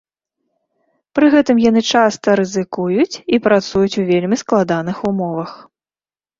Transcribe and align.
Пры 1.19 1.29
гэтым 1.35 1.57
яны 1.69 1.83
часта 1.99 2.27
рызыкуюць 2.41 3.21
і 3.37 3.43
працуюць 3.51 3.99
у 4.03 4.09
вельмі 4.11 4.43
складаных 4.47 4.97
умовах. 5.15 5.51